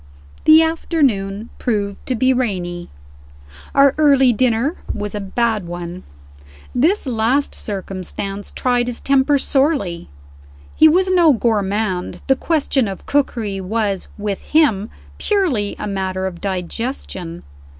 The 0.45 0.63
afternoon 0.63 1.51
proved 1.59 2.03
to 2.07 2.15
be 2.15 2.33
rainy. 2.33 2.89
Our 3.75 3.93
early 3.99 4.33
dinner 4.33 4.75
was 4.91 5.13
a 5.13 5.19
bad 5.19 5.67
one. 5.67 6.01
This 6.73 7.05
last 7.05 7.53
circumstance 7.53 8.51
tried 8.51 8.87
his 8.87 8.99
temper 8.99 9.37
sorely. 9.37 10.09
He 10.75 10.87
was 10.87 11.09
no 11.11 11.33
gourmand; 11.33 12.23
the 12.25 12.35
question 12.35 12.87
of 12.87 13.05
cookery 13.05 13.61
was 13.61 14.07
(with 14.17 14.41
him) 14.41 14.89
purely 15.19 15.75
a 15.77 15.85
matter 15.85 16.25
of 16.25 16.41
digestion. 16.41 17.43